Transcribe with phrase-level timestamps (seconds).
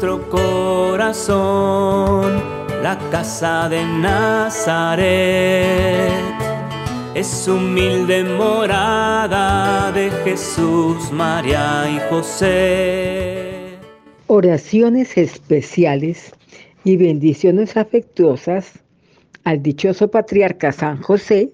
[0.00, 1.42] es nuestro corazón,
[2.82, 5.10] la casa de Nazaret.
[7.14, 13.76] Es humilde morada de Jesús, María y José.
[14.26, 16.32] Oraciones especiales
[16.84, 18.78] y bendiciones afectuosas
[19.44, 21.52] al dichoso patriarca San José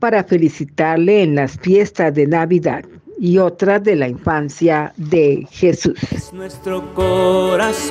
[0.00, 2.84] para felicitarle en las fiestas de Navidad
[3.20, 6.02] y otras de la infancia de Jesús.
[6.10, 7.90] Es nuestro corazón,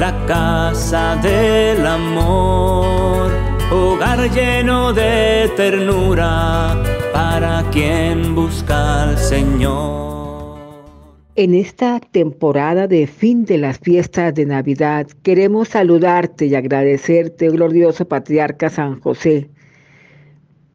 [0.00, 3.30] la casa del amor,
[3.70, 10.56] hogar lleno de ternura para quien busca al Señor.
[11.34, 18.08] En esta temporada de fin de las fiestas de Navidad, queremos saludarte y agradecerte, glorioso
[18.08, 19.50] patriarca San José,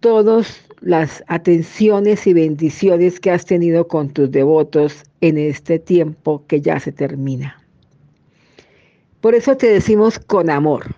[0.01, 6.59] todas las atenciones y bendiciones que has tenido con tus devotos en este tiempo que
[6.59, 7.61] ya se termina.
[9.21, 10.95] Por eso te decimos con amor,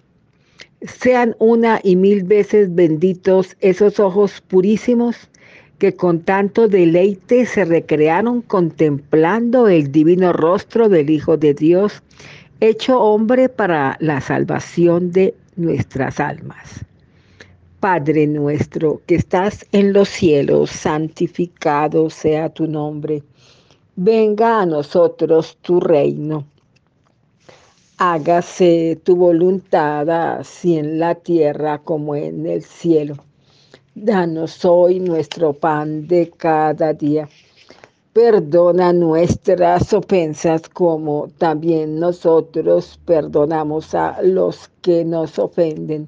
[0.81, 5.29] sean una y mil veces benditos esos ojos purísimos
[5.79, 12.01] que con tanto deleite se recrearon contemplando el divino rostro del Hijo de Dios,
[12.61, 16.85] hecho hombre para la salvación de nuestras almas.
[17.83, 23.23] Padre nuestro que estás en los cielos, santificado sea tu nombre.
[23.97, 26.45] Venga a nosotros tu reino.
[27.97, 33.17] Hágase tu voluntad así en la tierra como en el cielo.
[33.93, 37.27] Danos hoy nuestro pan de cada día.
[38.13, 46.07] Perdona nuestras ofensas como también nosotros perdonamos a los que nos ofenden.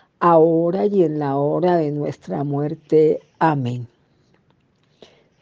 [0.21, 3.19] ahora y en la hora de nuestra muerte.
[3.39, 3.87] Amén.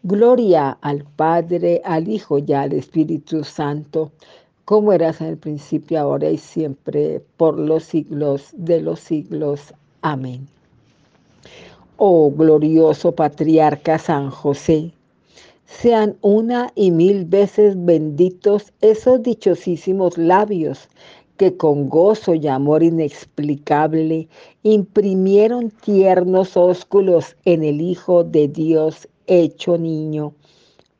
[0.02, 4.12] Gloria al Padre, al Hijo y al Espíritu Santo,
[4.66, 9.76] como eras en el principio, ahora y siempre, por los siglos de los siglos.
[10.02, 10.48] Amén
[12.00, 14.92] oh glorioso patriarca San José,
[15.66, 20.88] sean una y mil veces benditos esos dichosísimos labios
[21.40, 24.28] que con gozo y amor inexplicable
[24.62, 30.34] imprimieron tiernos ósculos en el Hijo de Dios hecho niño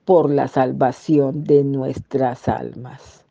[0.06, 3.26] por la salvación de nuestras almas.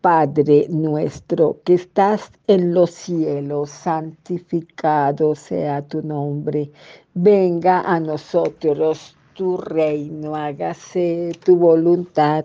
[0.00, 6.72] Padre nuestro que estás en los cielos, santificado sea tu nombre.
[7.14, 12.44] Venga a nosotros tu reino, hágase tu voluntad,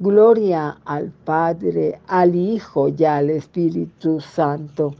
[0.00, 4.96] Gloria al Padre, al Hijo y al Espíritu Santo,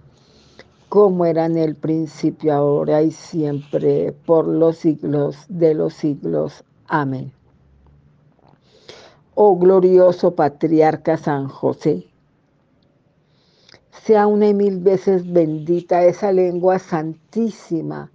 [0.89, 6.63] como era en el principio, ahora y siempre, por los siglos de los siglos.
[6.87, 7.33] Amén
[9.43, 12.07] oh glorioso patriarca San José.
[13.91, 18.11] Sea una y mil veces bendita esa lengua santísima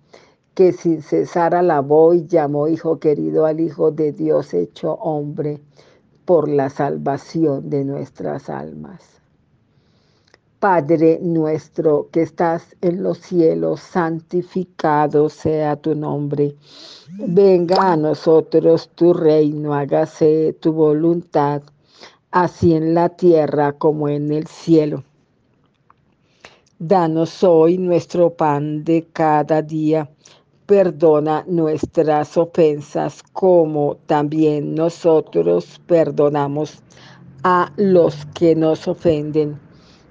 [0.53, 5.61] que sin cesar alabó y llamó Hijo querido al Hijo de Dios hecho hombre
[6.25, 9.15] por la salvación de nuestras almas.
[10.59, 16.55] Padre nuestro que estás en los cielos, santificado sea tu nombre.
[17.11, 21.61] Venga a nosotros tu reino, hágase tu voluntad,
[22.31, 25.03] así en la tierra como en el cielo.
[26.79, 30.09] Danos hoy nuestro pan de cada día.
[30.65, 36.81] Perdona nuestras ofensas como también nosotros perdonamos
[37.43, 39.59] a los que nos ofenden.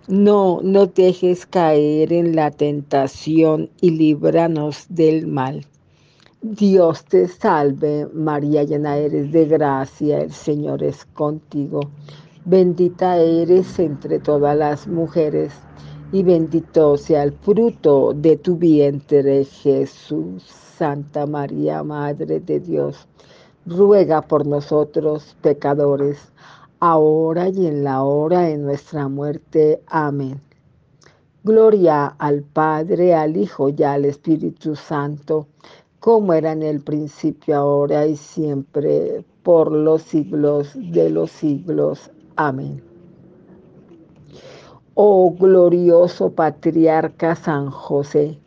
[0.07, 5.67] No nos dejes caer en la tentación y líbranos del mal.
[6.43, 11.81] Dios te salve, María llena eres de gracia, el Señor es contigo.
[12.45, 15.55] Bendita eres entre todas las mujeres
[16.15, 20.45] y bendito sea el fruto de tu vientre, Jesús.
[20.79, 23.09] Santa María, Madre de Dios,
[23.67, 26.19] ruega por nosotros pecadores,
[26.79, 29.83] ahora y en la hora de nuestra muerte.
[29.89, 30.41] Amén.
[31.43, 35.49] Gloria al Padre, al Hijo y al Espíritu Santo,
[35.99, 42.09] como era en el principio, ahora y siempre, por los siglos de los siglos.
[42.37, 42.94] Amén.
[44.97, 48.39] Oh glorioso patriarca San José,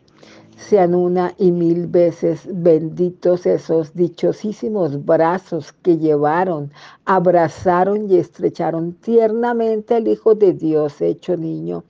[0.56, 6.72] sean una y mil veces benditos esos dichosísimos brazos que llevaron,
[7.04, 11.84] abrazaron y estrecharon tiernamente al Hijo de Dios hecho niño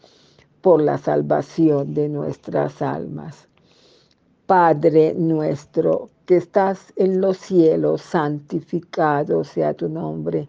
[0.61, 3.47] por la salvación de nuestras almas.
[4.47, 10.49] Padre nuestro que estás en los cielos, santificado sea tu nombre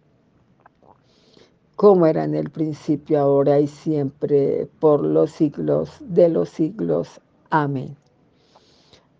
[1.81, 7.19] como era en el principio, ahora y siempre, por los siglos de los siglos.
[7.49, 7.97] Amén.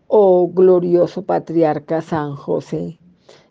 [0.06, 3.00] Oh glorioso patriarca San José,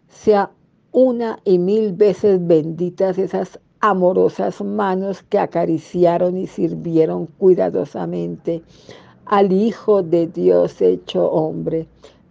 [0.07, 0.53] sea
[0.93, 8.63] una y mil veces benditas esas amorosas manos que acariciaron y sirvieron cuidadosamente
[9.25, 11.89] al Hijo de Dios hecho hombre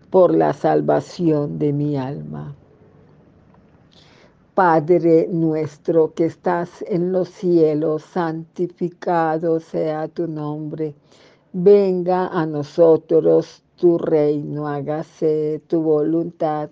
[0.10, 2.56] por la salvación de mi alma.
[4.60, 10.96] Padre nuestro que estás en los cielos, santificado sea tu nombre.
[11.54, 16.70] Venga a nosotros tu reino, hágase tu voluntad,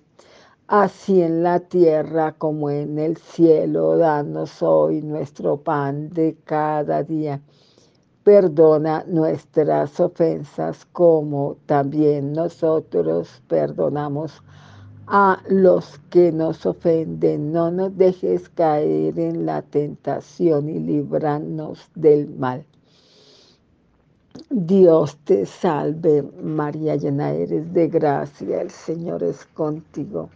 [0.67, 3.95] así en la tierra como en el cielo.
[3.95, 7.39] Danos hoy nuestro pan de cada día.
[8.21, 14.43] Perdona nuestras ofensas como también nosotros perdonamos
[15.47, 17.53] los que nos ofenden.
[17.53, 22.65] No nos dejes caer en la tentación y líbranos del mal.
[24.49, 30.29] Dios te salve, María llena eres de gracia, el Señor es contigo.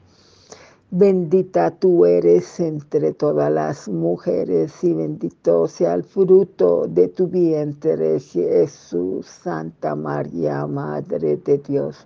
[0.89, 8.19] Bendita tú eres entre todas las mujeres y bendito sea el fruto de tu vientre,
[8.19, 12.05] Jesús, Santa María, Madre de Dios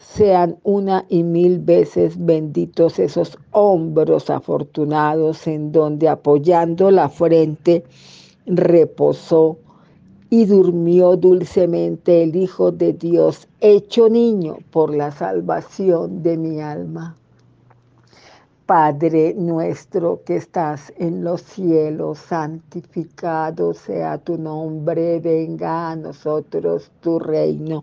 [0.00, 7.84] sean una y mil veces benditos esos hombros afortunados en donde apoyando la frente
[8.46, 9.58] reposó
[10.30, 17.16] y durmió dulcemente el Hijo de Dios, hecho niño por la salvación de mi alma.
[18.64, 27.18] Padre nuestro que estás en los cielos, santificado sea tu nombre, venga a nosotros tu
[27.18, 27.82] reino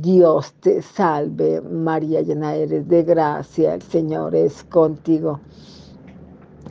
[0.00, 5.40] Dios te salve, María llena eres de gracia, el Señor es contigo.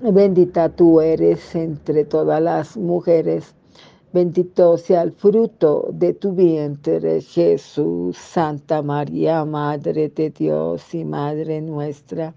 [0.02, 3.54] Bendita tú eres entre todas las mujeres,
[4.14, 11.62] bendito sea el fruto de tu vientre, Jesús, Santa María, Madre de Dios y Madre
[11.62, 12.34] nuestra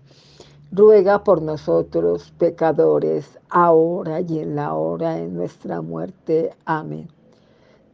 [0.73, 6.51] ruega por nosotros pecadores, ahora y en la hora de nuestra muerte.
[6.65, 7.09] Amén.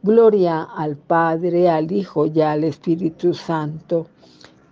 [0.01, 4.07] Gloria al Padre, al Hijo y al Espíritu Santo,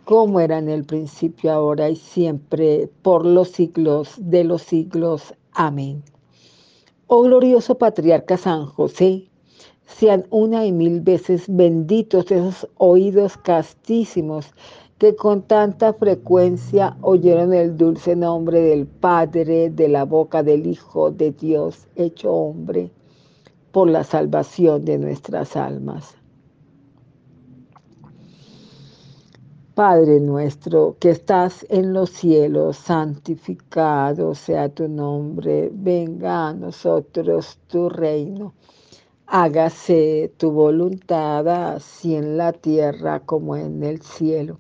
[0.06, 5.34] como era en el principio, ahora y siempre, por los siglos de los siglos.
[5.52, 6.02] Amén.
[7.08, 9.28] Oh glorioso patriarca San José,
[9.86, 14.46] sean una y mil veces benditos esos oídos castísimos
[14.98, 21.12] que con tanta frecuencia oyeron el dulce nombre del Padre de la boca del Hijo
[21.12, 22.92] de Dios hecho hombre
[23.78, 26.16] por la salvación de nuestras almas.
[29.76, 37.88] Padre nuestro que estás en los cielos, santificado sea tu nombre, venga a nosotros tu
[37.88, 38.56] reino,
[39.28, 44.58] hágase tu voluntad así en la tierra como en el cielo.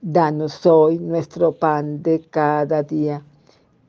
[0.00, 3.22] Danos hoy nuestro pan de cada día.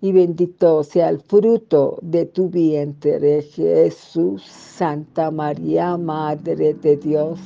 [0.00, 7.40] y bendito sea el fruto de tu vientre, Jesús, Santa María, Madre de Dios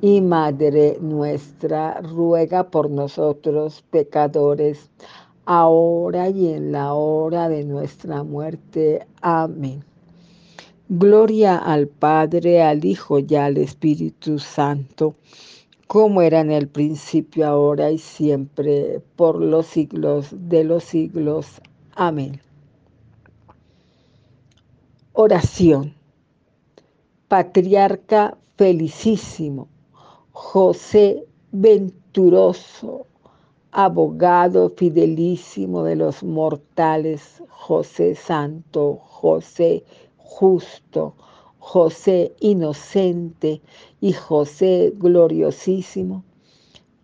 [0.00, 4.90] y Madre nuestra, ruega por nosotros pecadores,
[5.44, 9.06] ahora y en la hora de nuestra muerte.
[9.20, 9.84] Amén.
[10.88, 15.16] Gloria al Padre, al Hijo y al Espíritu Santo
[15.90, 21.60] como era en el principio, ahora y siempre, por los siglos de los siglos.
[21.94, 22.40] Amén.
[25.12, 25.94] Oración.
[27.28, 29.68] Patriarca felicísimo,
[30.32, 33.06] José venturoso,
[33.72, 39.84] abogado fidelísimo de los mortales, José santo, José
[40.16, 41.14] justo,
[41.58, 43.62] José inocente
[44.00, 46.24] y José gloriosísimo,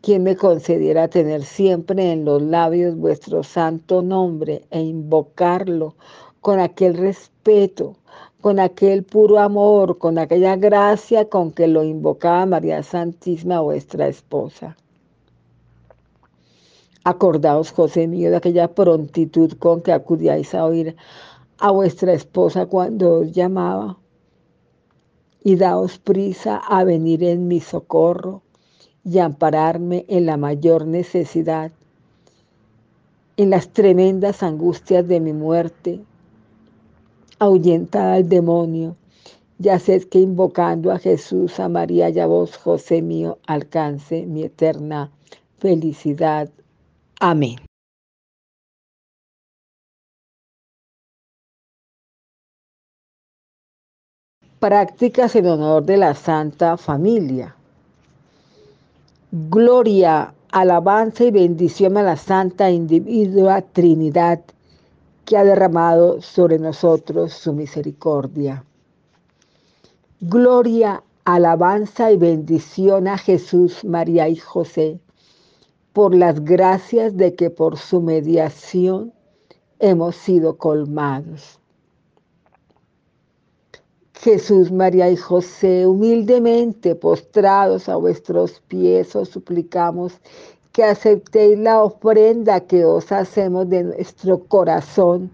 [0.07, 5.97] quien me concediera tener siempre en los labios vuestro santo nombre e invocarlo
[6.41, 7.97] con aquel respeto,
[8.41, 14.77] con aquel puro amor, con aquella gracia con que lo invocaba María Santísima, vuestra esposa.
[17.03, 20.95] Acordaos, José mío, de aquella prontitud con que acudíais a oír
[21.59, 23.99] a vuestra esposa cuando os llamaba
[25.43, 28.43] y daos prisa a venir en mi socorro
[29.07, 31.71] y ampararme en la mayor necesidad,
[33.37, 36.01] en las tremendas angustias de mi muerte.
[37.39, 38.97] Ahuyentad al demonio,
[39.59, 44.43] ya sé que invocando a Jesús, a María y a vos, José mío, alcance mi
[44.43, 45.13] eterna
[45.59, 46.51] felicidad.
[47.21, 47.57] Amén.
[54.59, 57.55] Prácticas en honor de la Santa Familia.
[59.38, 64.40] Gloria, alabanza y bendición a la Santa Individua Trinidad
[65.26, 68.64] que ha derramado sobre nosotros su misericordia.
[70.23, 75.00] Gloria, alabanza y bendición a Jesús, María y José,
[75.93, 79.12] por las gracias de que por su mediación
[79.81, 81.61] hemos sido colmados.
[84.21, 90.15] Jesús, María y José, humildemente postrados a vuestros pies, os suplicamos
[90.73, 95.31] que aceptéis la ofrenda que os hacemos de nuestro corazón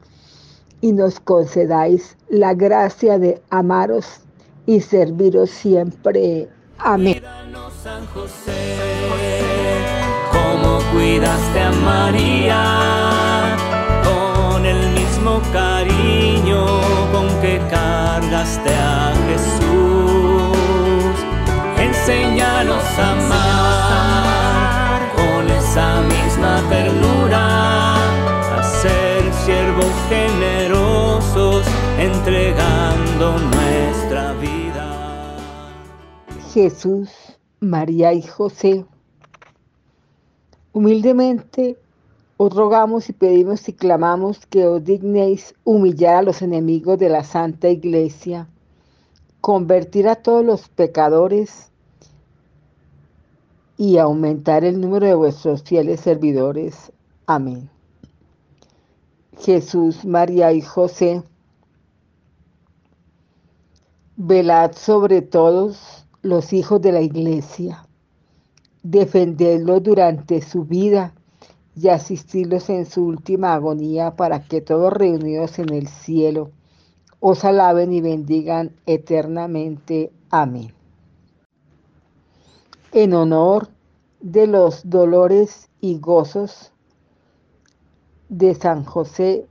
[0.80, 4.20] y nos concedáis la gracia de amaros
[4.66, 6.48] y serviros siempre.
[6.78, 7.22] Amén.
[7.82, 8.52] San José,
[10.92, 13.51] cuidaste a María
[18.42, 20.56] cargaste a Jesús.
[21.78, 27.94] Enséñanos a amar con esa misma ternura,
[28.58, 31.66] a ser siervos generosos,
[31.98, 35.36] entregando nuestra vida.
[36.52, 37.10] Jesús,
[37.60, 38.84] María y José,
[40.72, 41.78] humildemente
[42.44, 47.22] os rogamos y pedimos y clamamos que os dignéis humillar a los enemigos de la
[47.22, 48.48] Santa Iglesia,
[49.40, 51.70] convertir a todos los pecadores
[53.76, 56.90] y aumentar el número de vuestros fieles servidores.
[57.26, 57.70] Amén.
[59.38, 61.22] Jesús, María y José,
[64.16, 67.86] velad sobre todos los hijos de la Iglesia,
[68.82, 71.14] defendedlos durante su vida
[71.74, 76.50] y asistirlos en su última agonía para que todos reunidos en el cielo
[77.20, 80.10] os alaben y bendigan eternamente.
[80.30, 80.74] Amén.
[82.92, 83.68] En honor
[84.20, 86.72] de los dolores y gozos
[88.28, 89.46] de San José,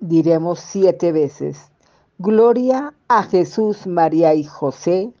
[0.00, 1.70] diremos siete veces,
[2.18, 5.12] Gloria a Jesús, María y José,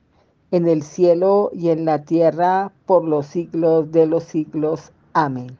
[0.50, 4.92] en el cielo y en la tierra, por los siglos de los siglos.
[5.12, 5.56] Amén.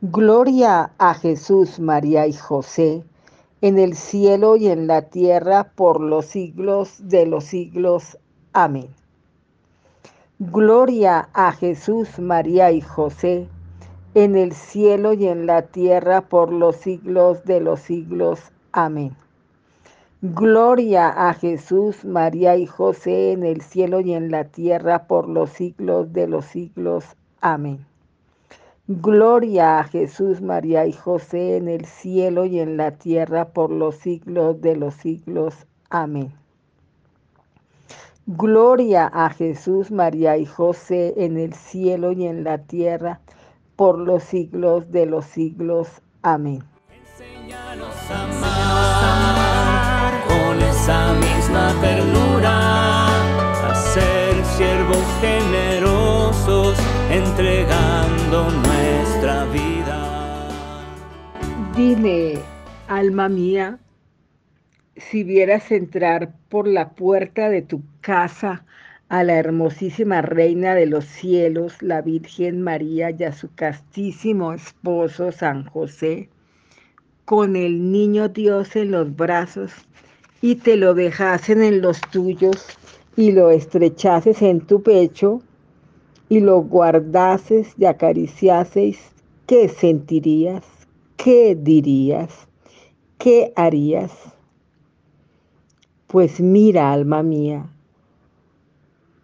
[0.00, 3.02] Gloria a Jesús, María y José,
[3.62, 8.16] en el cielo y en la tierra por los siglos de los siglos.
[8.52, 8.90] Amén.
[10.38, 13.48] Gloria a Jesús, María y José,
[14.14, 18.38] en el cielo y en la tierra por los siglos de los siglos.
[18.70, 19.16] Amén.
[20.22, 25.50] Gloria a Jesús, María y José, en el cielo y en la tierra por los
[25.50, 27.04] siglos de los siglos.
[27.40, 27.87] Amén.
[28.90, 33.96] Gloria a Jesús, María y José en el cielo y en la tierra por los
[33.96, 35.54] siglos de los siglos.
[35.90, 36.32] Amén.
[38.24, 43.20] Gloria a Jesús, María y José en el cielo y en la tierra
[43.76, 45.88] por los siglos de los siglos.
[46.22, 46.64] Amén.
[46.90, 51.74] Enséñanos a amar con esa misma
[61.98, 62.34] Dime,
[62.86, 63.80] alma mía,
[64.94, 68.64] si vieras entrar por la puerta de tu casa
[69.08, 75.32] a la hermosísima Reina de los cielos, la Virgen María y a su castísimo esposo
[75.32, 76.28] San José,
[77.24, 79.72] con el niño Dios en los brazos,
[80.40, 82.78] y te lo dejasen en los tuyos
[83.16, 85.42] y lo estrechases en tu pecho,
[86.28, 89.00] y lo guardases y acariciases,
[89.48, 90.77] ¿qué sentirías?
[91.18, 92.46] ¿Qué dirías?
[93.18, 94.12] ¿Qué harías?
[96.06, 97.66] Pues mira, alma mía,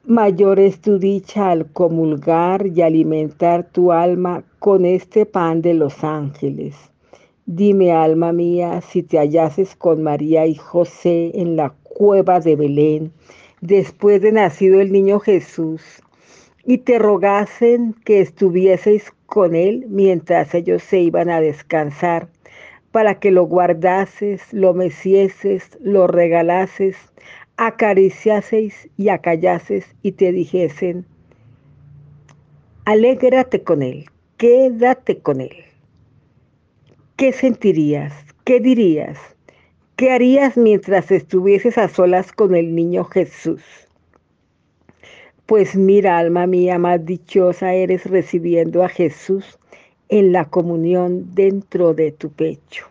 [0.04, 6.02] mayor es tu dicha al comulgar y alimentar tu alma con este pan de los
[6.02, 6.74] ángeles.
[7.46, 13.12] Dime, alma mía, si te hallases con María y José en la cueva de Belén,
[13.60, 16.02] después de nacido el niño Jesús,
[16.66, 22.28] y te rogasen que estuvieseis con él mientras ellos se iban a descansar,
[22.92, 26.96] para que lo guardases, lo mecieses, lo regalases,
[27.56, 31.04] acariciaseis y acallases y te dijesen,
[32.84, 35.56] alégrate con él, quédate con él.
[37.16, 38.12] ¿Qué sentirías?
[38.44, 39.18] ¿Qué dirías?
[39.96, 43.83] ¿Qué harías mientras estuvieses a solas con el niño Jesús?
[45.46, 49.58] Pues mira, alma mía, más dichosa eres recibiendo a Jesús
[50.08, 52.86] en la comunión dentro de tu pecho.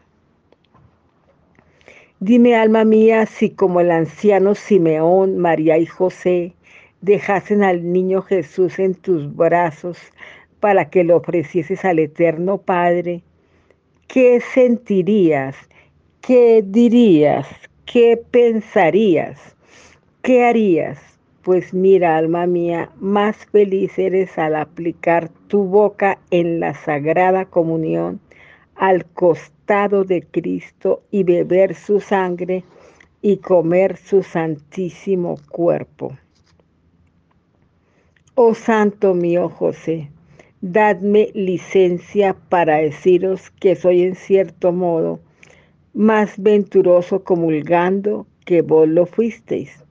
[2.20, 6.54] Dime, alma mía, si como el anciano Simeón, María y José
[7.02, 9.98] dejasen al niño Jesús en tus brazos
[10.60, 13.24] para que lo ofrecieses al eterno Padre,
[14.08, 15.56] ¿qué sentirías?
[16.22, 17.48] ¿Qué dirías?
[17.86, 19.40] ¿Qué pensarías?
[20.22, 21.13] ¿Qué harías?
[21.44, 28.22] Pues mira, alma mía, más feliz eres al aplicar tu boca en la sagrada comunión
[28.76, 32.64] al costado de Cristo y beber su sangre
[33.22, 36.18] y comer su santísimo cuerpo.
[38.36, 40.10] Oh Santo mío José,
[40.62, 45.20] dadme licencia para deciros que soy en cierto modo
[45.94, 49.83] más venturoso comulgando que vos lo fuisteis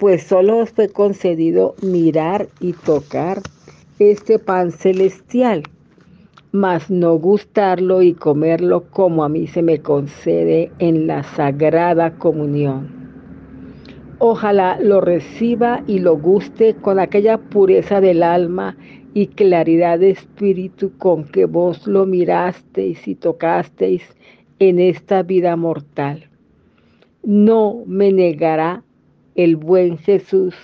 [0.00, 3.42] pues solo os fue concedido mirar y tocar
[3.98, 5.62] este pan celestial,
[6.52, 12.88] mas no gustarlo y comerlo como a mí se me concede en la sagrada comunión.
[14.18, 18.78] Ojalá lo reciba y lo guste con aquella pureza del alma
[19.12, 24.02] y claridad de espíritu con que vos lo mirasteis y tocasteis
[24.60, 26.30] en esta vida mortal.
[27.22, 28.82] No me negará
[29.34, 30.54] el buen Jesús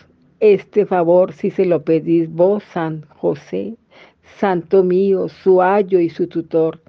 [0.41, 3.77] este favor si se lo pedís vos, San José,
[4.39, 6.81] Santo mío, su ayo y su tutor,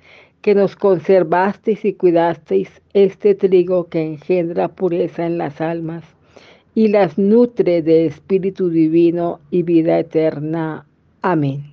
[0.41, 6.03] que nos conservasteis y cuidasteis este trigo que engendra pureza en las almas
[6.75, 10.85] y las nutre de espíritu divino y vida eterna.
[11.21, 11.63] Amén.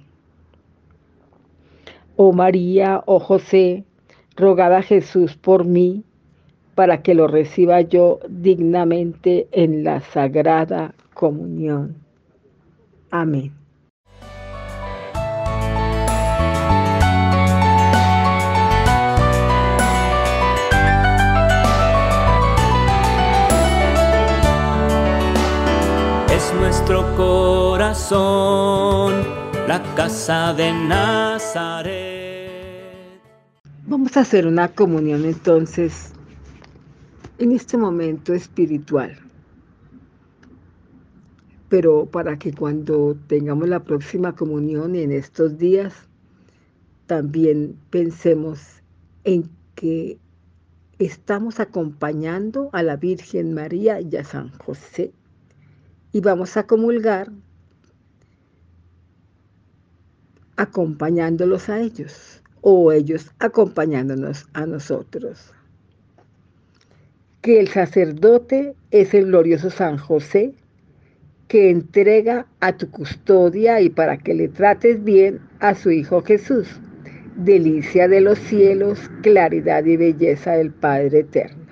[2.16, 3.84] Oh María, oh José,
[4.36, 6.04] rogad a Jesús por mí,
[6.74, 11.96] para que lo reciba yo dignamente en la sagrada comunión.
[13.10, 13.52] Amén.
[26.30, 28.14] Es nuestro corazón,
[29.68, 32.14] la casa de Nazaret.
[33.86, 36.14] Vamos a hacer una comunión entonces
[37.38, 39.18] en este momento espiritual
[41.74, 45.92] pero para que cuando tengamos la próxima comunión en estos días,
[47.06, 48.60] también pensemos
[49.24, 50.20] en que
[51.00, 55.12] estamos acompañando a la Virgen María y a San José
[56.12, 57.32] y vamos a comulgar
[60.54, 65.52] acompañándolos a ellos o ellos acompañándonos a nosotros.
[67.44, 70.54] Que el sacerdote es el glorioso San José,
[71.46, 76.80] que entrega a tu custodia y para que le trates bien a su Hijo Jesús,
[77.36, 81.66] delicia de los cielos, claridad y belleza del Padre Eterno.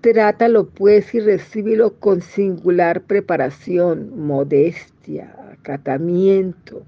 [0.00, 6.84] Trátalo pues y recíbelo con singular preparación, modestia, acatamiento,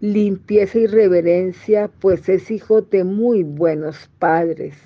[0.00, 4.76] limpieza y reverencia, pues es hijo de muy buenos padres,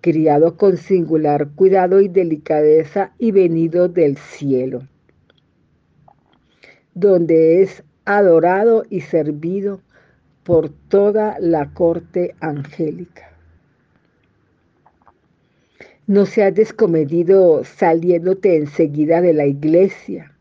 [0.00, 4.82] criado con singular cuidado y delicadeza y venido del cielo
[6.98, 9.80] donde es adorado y servido
[10.42, 13.30] por toda la corte angélica.
[16.08, 20.32] No seas descomedido saliéndote enseguida de la iglesia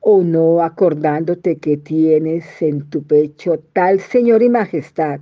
[0.00, 5.20] o no acordándote que tienes en tu pecho tal Señor y Majestad,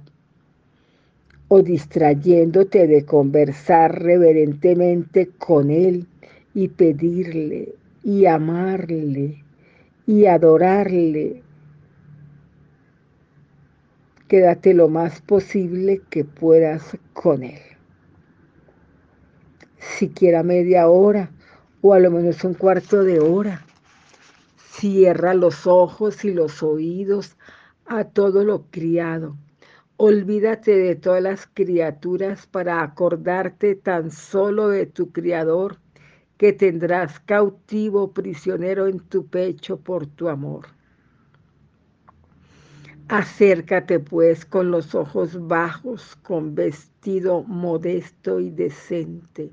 [1.49, 6.07] o distrayéndote de conversar reverentemente con Él
[6.55, 9.43] y pedirle y amarle
[10.07, 11.43] y adorarle.
[14.29, 17.61] Quédate lo más posible que puedas con Él.
[19.79, 21.31] Siquiera media hora
[21.81, 23.65] o a lo menos un cuarto de hora.
[24.57, 27.37] Cierra los ojos y los oídos
[27.87, 29.37] a todo lo criado.
[30.01, 35.81] Olvídate de todas las criaturas para acordarte tan solo de tu Criador
[36.37, 40.69] que tendrás cautivo prisionero en tu pecho por tu amor.
[43.09, 49.51] Acércate pues con los ojos bajos, con vestido modesto y decente,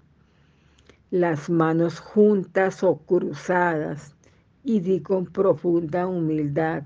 [1.10, 4.16] las manos juntas o cruzadas,
[4.64, 6.84] y di con profunda humildad,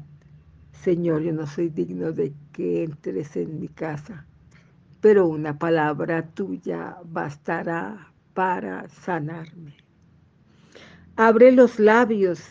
[0.71, 4.25] Señor, yo no soy digno de que entres en mi casa,
[4.99, 9.77] pero una palabra tuya bastará para sanarme.
[11.15, 12.41] Abre los labios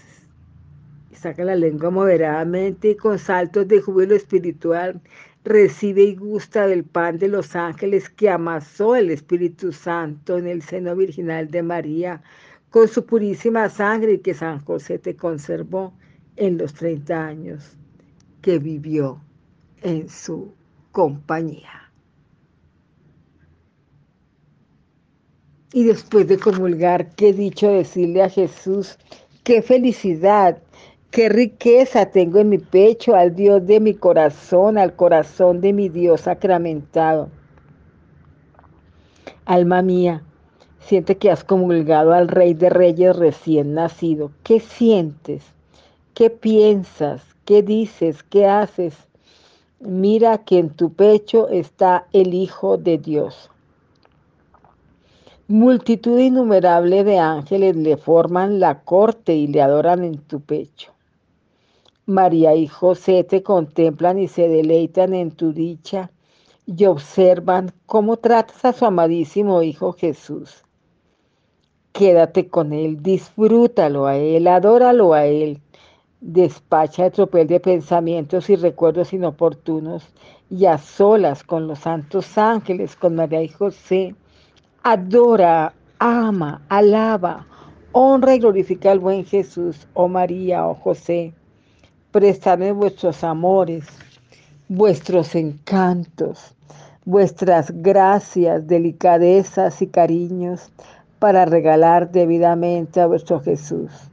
[1.12, 4.99] saca la lengua moderadamente y con saltos de júbilo espiritual
[5.44, 10.62] recibe y gusta del pan de los ángeles que amasó el Espíritu Santo en el
[10.62, 12.23] seno virginal de María
[12.71, 15.92] con su purísima sangre que San José te conservó
[16.37, 17.77] en los 30 años
[18.40, 19.21] que vivió
[19.83, 20.53] en su
[20.93, 21.91] compañía.
[25.73, 28.99] Y después de comulgar, qué dicho decirle a Jesús,
[29.45, 30.62] qué felicidad,
[31.11, 35.88] qué riqueza tengo en mi pecho al Dios de mi corazón, al corazón de mi
[35.88, 37.29] Dios sacramentado.
[39.45, 40.23] Alma mía,
[40.81, 44.33] siente que has comulgado al Rey de Reyes recién nacido.
[44.43, 45.43] ¿Qué sientes?
[46.14, 47.23] ¿Qué piensas?
[47.45, 48.23] ¿Qué dices?
[48.23, 49.08] ¿Qué haces?
[49.81, 53.49] Mira que en tu pecho está el Hijo de Dios.
[55.47, 60.93] Multitud innumerable de ángeles le forman la corte y le adoran en tu pecho.
[62.07, 66.11] María y José te contemplan y se deleitan en tu dicha
[66.67, 70.64] y observan cómo tratas a su amadísimo Hijo Jesús.
[71.93, 75.62] Quédate con Él, disfrútalo a Él, adóralo a Él.
[76.20, 80.09] Despacha el tropel de pensamientos y recuerdos inoportunos
[80.50, 84.14] y a solas con los santos ángeles, con María y José
[84.83, 87.46] adora, ama, alaba,
[87.92, 91.35] Honra y glorifica al buen Jesús, oh María, oh José.
[92.11, 93.87] Prestadme vuestros amores,
[94.68, 96.54] vuestros encantos,
[97.04, 100.70] vuestras gracias, delicadezas y cariños
[101.18, 104.08] para regalar debidamente a vuestro Jesús.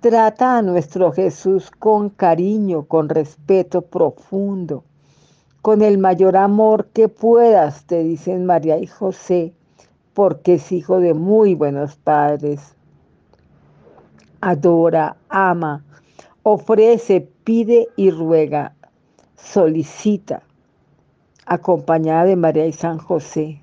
[0.00, 4.84] Trata a nuestro Jesús con cariño, con respeto profundo,
[5.62, 9.54] con el mayor amor que puedas, te dicen María y José,
[10.12, 12.74] porque es hijo de muy buenos padres.
[14.42, 15.82] Adora, ama,
[16.42, 18.74] ofrece, pide y ruega,
[19.34, 20.42] solicita,
[21.46, 23.62] acompañada de María y San José.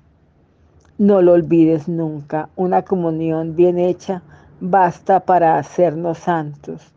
[0.98, 4.22] No lo olvides nunca, una comunión bien hecha
[4.60, 6.92] basta para hacernos santos.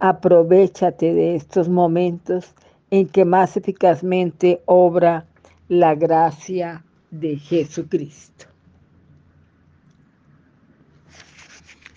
[0.00, 2.54] Aprovechate de estos momentos
[2.90, 5.26] en que más eficazmente obra
[5.68, 8.46] la gracia de Jesucristo.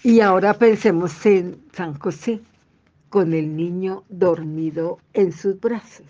[0.03, 2.41] Y ahora pensemos en San José
[3.09, 6.07] con el niño dormido en sus brazos.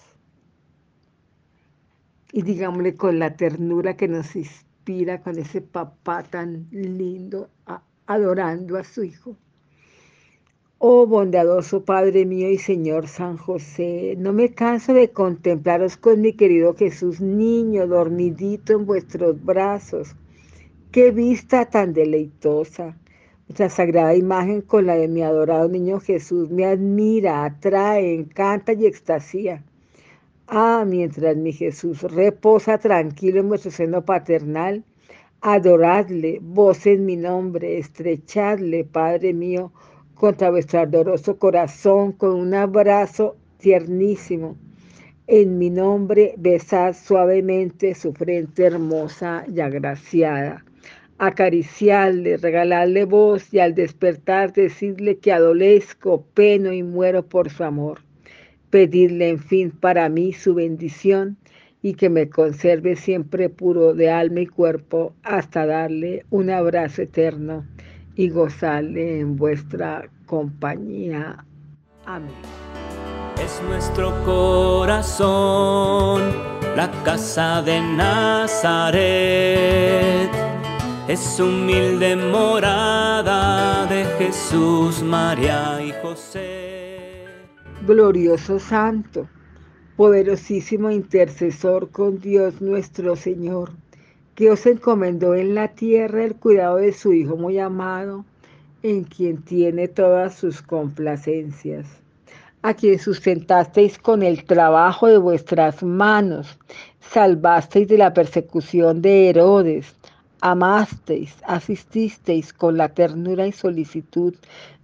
[2.31, 7.49] Y digámosle con la ternura que nos inspira con ese papá tan lindo
[8.13, 9.37] adorando a su hijo.
[10.83, 16.33] Oh bondadoso Padre mío y Señor San José, no me canso de contemplaros con mi
[16.33, 20.15] querido Jesús, niño dormidito en vuestros brazos.
[20.91, 22.97] Qué vista tan deleitosa.
[23.47, 28.87] Esa sagrada imagen con la de mi adorado niño Jesús me admira, atrae, encanta y
[28.87, 29.63] extasía.
[30.47, 34.83] Ah, mientras mi Jesús reposa tranquilo en vuestro seno paternal,
[35.41, 39.71] adoradle, vos en mi nombre, estrechadle, Padre mío,
[40.13, 44.55] contra vuestro ardoroso corazón con un abrazo tiernísimo.
[45.27, 50.63] En mi nombre besad suavemente su frente hermosa y agraciada
[51.21, 57.99] acariciarle, regalarle voz y al despertar decirle que adolezco, peno y muero por su amor.
[58.71, 61.37] Pedirle, en fin, para mí su bendición
[61.81, 67.65] y que me conserve siempre puro de alma y cuerpo hasta darle un abrazo eterno
[68.15, 71.43] y gozarle en vuestra compañía.
[72.05, 72.31] Amén.
[73.43, 75.01] Es nuestro corazón,
[76.75, 79.31] la casa de Nazaret
[81.11, 87.25] es humilde morada de Jesús, María y José.
[87.85, 89.27] Glorioso Santo,
[89.95, 93.71] poderosísimo intercesor con Dios nuestro Señor,
[94.35, 98.25] que os encomendó en la tierra el cuidado de su Hijo muy amado,
[98.83, 102.01] en quien tiene todas sus complacencias
[102.63, 106.59] a quien sustentasteis con el trabajo de vuestras manos,
[106.99, 109.95] salvasteis de la persecución de Herodes,
[110.41, 114.35] amasteis, asististeis con la ternura y solicitud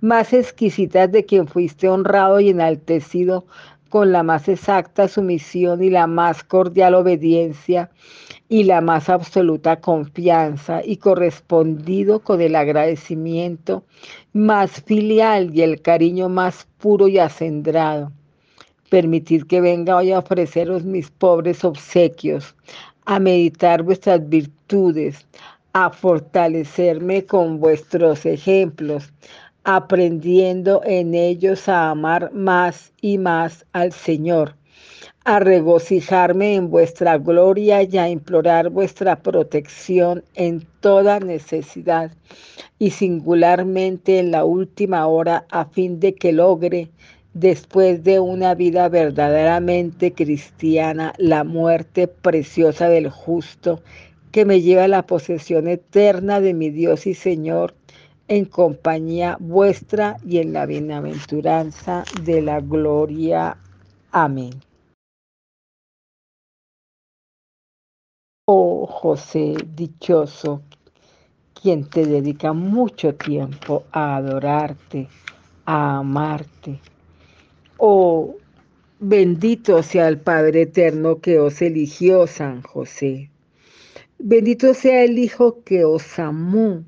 [0.02, 3.46] más exquisitas de quien fuiste honrado y enaltecido
[3.88, 7.90] con la más exacta sumisión y la más cordial obediencia
[8.50, 13.84] y la más absoluta confianza y correspondido con el agradecimiento
[14.34, 18.12] más filial y el cariño más puro y acendrado.
[18.90, 22.56] Permitid que venga hoy a ofreceros mis pobres obsequios,
[23.06, 25.26] a meditar vuestras virtudes,
[25.74, 29.12] a fortalecerme con vuestros ejemplos,
[29.70, 34.56] aprendiendo en ellos a amar más y más al Señor,
[35.26, 42.12] a regocijarme en vuestra gloria y a implorar vuestra protección en toda necesidad
[42.80, 46.90] y singularmente en la última hora a fin de que logre
[47.34, 53.82] después de una vida verdaderamente cristiana, la muerte preciosa del justo,
[54.32, 57.74] que me lleva a la posesión eterna de mi Dios y Señor,
[58.28, 63.58] en compañía vuestra y en la bienaventuranza de la gloria.
[64.12, 64.52] Amén.
[68.46, 70.62] Oh José dichoso,
[71.54, 75.10] quien te dedica mucho tiempo a adorarte,
[75.66, 76.80] a amarte
[77.80, 78.38] Oh,
[79.00, 83.30] bendito sea el Padre Eterno que os eligió, San José.
[84.18, 86.84] Bendito sea el Hijo que os amó.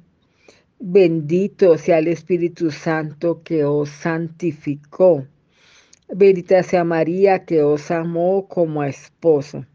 [0.81, 5.27] Bendito sea el Espíritu Santo que os santificó.
[6.07, 9.65] Bendita sea María que os amó como esposo.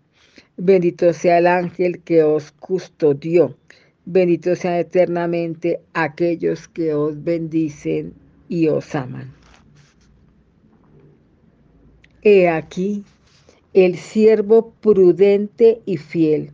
[0.57, 3.55] Bendito sea el ángel que os custodió.
[4.07, 8.15] Bendito sean eternamente aquellos que os bendicen
[8.49, 9.33] y os aman.
[12.23, 13.05] He aquí
[13.75, 16.53] el siervo prudente y fiel,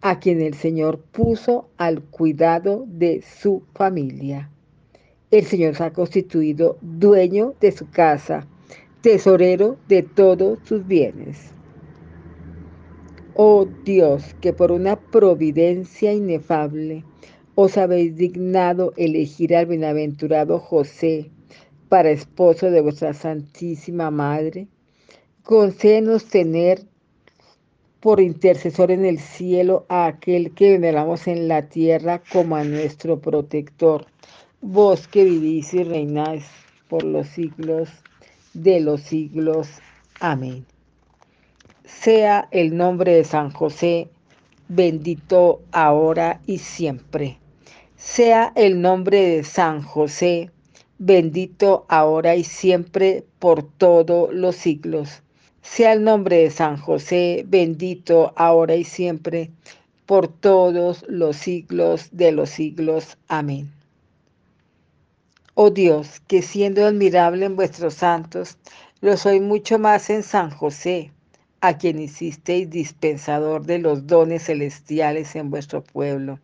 [0.00, 4.50] a quien el Señor puso al cuidado de su familia.
[5.30, 8.46] El Señor se ha constituido dueño de su casa,
[9.02, 11.52] tesorero de todos sus bienes.
[13.34, 17.04] Oh Dios, que por una providencia inefable
[17.54, 21.30] os habéis dignado elegir al bienaventurado José
[21.88, 24.68] para esposo de vuestra Santísima Madre,
[25.42, 26.87] concédenos tener
[28.00, 33.18] por intercesor en el cielo a aquel que veneramos en la tierra como a nuestro
[33.20, 34.06] protector.
[34.60, 36.44] Vos que vivís y reináis
[36.88, 37.88] por los siglos
[38.54, 39.68] de los siglos.
[40.20, 40.64] Amén.
[41.84, 44.08] Sea el nombre de San José
[44.68, 47.38] bendito ahora y siempre.
[47.96, 50.50] Sea el nombre de San José
[50.98, 55.22] bendito ahora y siempre por todos los siglos.
[55.70, 59.50] Sea el nombre de San José bendito ahora y siempre
[60.06, 63.16] por todos los siglos de los siglos.
[63.28, 63.70] Amén.
[65.54, 68.56] Oh Dios, que siendo admirable en vuestros santos,
[69.02, 71.12] lo soy mucho más en San José,
[71.60, 76.40] a quien hicisteis dispensador de los dones celestiales en vuestro pueblo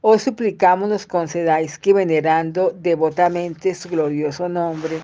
[0.00, 5.00] Os suplicamos nos concedáis que venerando devotamente su glorioso nombre,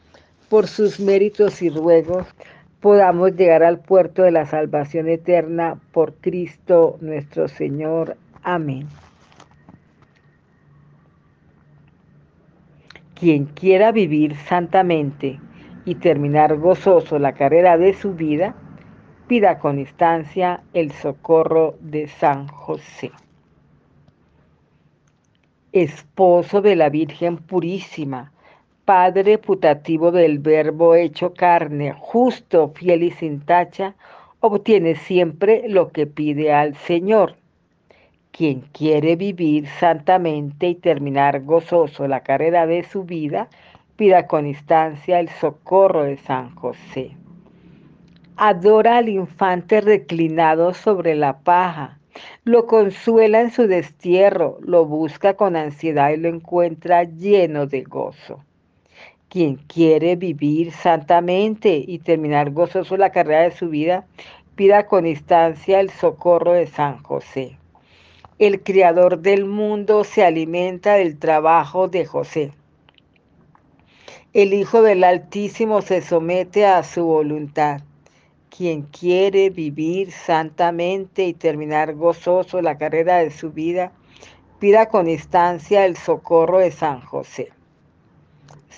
[0.49, 2.27] por sus méritos y ruegos,
[2.87, 8.17] podamos llegar al puerto de la salvación eterna por Cristo nuestro Señor.
[8.45, 8.87] Amén.
[13.17, 15.41] Quien quiera vivir santamente
[15.85, 18.55] y terminar gozoso la carrera de su vida,
[19.27, 23.11] pida con instancia el socorro de San José
[25.73, 28.33] esposo de la Virgen Purísima,
[28.87, 33.97] Padre putativo del Verbo hecho carne, justo, fiel y sin tacha,
[34.39, 37.35] obtiene siempre lo que pide al Señor.
[38.31, 43.49] Quien quiere vivir santamente y terminar gozoso la carrera de su vida,
[43.97, 47.17] pida con instancia el socorro de San José.
[48.37, 51.99] Adora al infante reclinado sobre la paja,
[52.45, 58.46] lo consuela en su destierro, lo busca con ansiedad y lo encuentra lleno de gozo.
[59.29, 64.07] Quien quiere vivir santamente y terminar gozoso la carrera de su vida,
[64.55, 67.59] pida con instancia el socorro de San José.
[68.39, 72.53] El Creador del mundo se alimenta del trabajo de José.
[74.33, 77.81] El Hijo del Altísimo se somete a su voluntad.
[78.51, 83.93] Quien quiere vivir santamente y terminar gozoso la carrera de su vida,
[84.59, 87.56] pida con instancia el socorro de San José.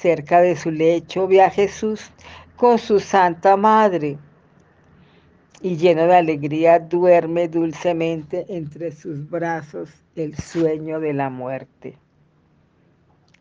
[0.01, 2.13] Cerca de su lecho ve a Jesús
[2.57, 4.17] con su Santa Madre
[5.61, 11.97] y lleno de alegría duerme dulcemente entre sus brazos el sueño de la muerte.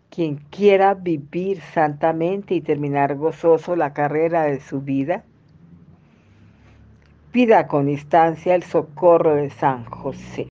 [0.09, 5.23] Quien quiera vivir santamente y terminar gozoso la carrera de su vida,
[7.31, 10.47] pida con instancia el socorro de San José.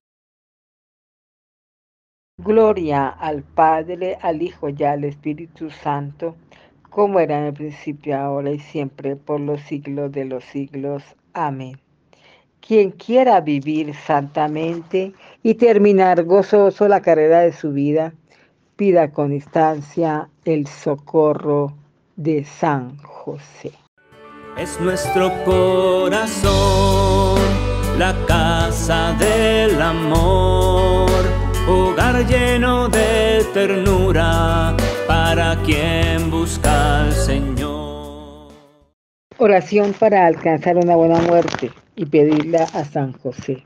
[2.37, 6.35] Gloria al Padre, al Hijo y al Espíritu Santo,
[6.89, 11.03] como era en el principio, ahora y siempre, por los siglos de los siglos.
[11.33, 11.79] Amén.
[12.59, 18.13] Quien quiera vivir santamente y terminar gozoso la carrera de su vida,
[18.75, 21.73] pida con instancia el socorro
[22.15, 23.71] de San José
[24.57, 27.39] es nuestro corazón,
[27.97, 31.06] la casa del amor,
[31.67, 34.75] hogar lleno de ternura
[35.05, 38.47] para quien busca al Señor.
[39.37, 43.63] Oración para alcanzar una buena muerte y pedirla a San José.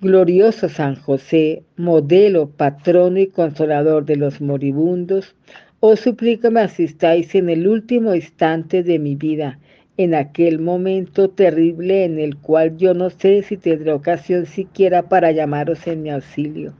[0.00, 5.34] Glorioso San José, modelo, patrono y consolador de los moribundos,
[5.80, 9.58] os suplico me asistáis en el último instante de mi vida,
[9.96, 15.30] en aquel momento terrible en el cual yo no sé si tendré ocasión siquiera para
[15.30, 16.74] llamaros en mi auxilio.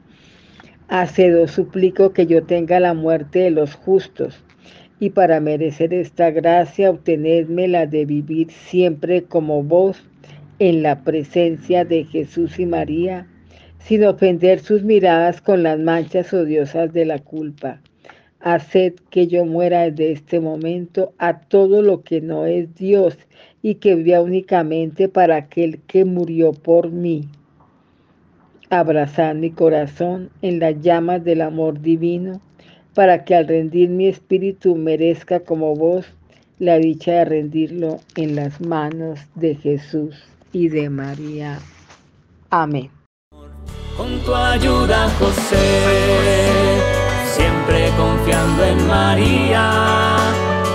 [0.89, 4.43] Haced suplico que yo tenga la muerte de los justos,
[4.99, 10.03] y para merecer esta gracia obtenedme la de vivir siempre como vos
[10.59, 13.27] en la presencia de Jesús y María,
[13.79, 17.81] sin ofender sus miradas con las manchas odiosas de la culpa
[18.45, 23.17] Haced que yo muera desde este momento a todo lo que no es Dios
[23.63, 27.27] y que viva únicamente para aquel que murió por mí.
[28.69, 32.43] Abrazad mi corazón en las llamas del amor divino,
[32.93, 36.05] para que al rendir mi espíritu merezca como vos
[36.59, 40.23] la dicha de rendirlo en las manos de Jesús
[40.53, 41.61] y de María.
[42.51, 42.91] Amén.
[43.97, 46.94] Con tu ayuda, José
[47.37, 50.17] siempre confiando en María,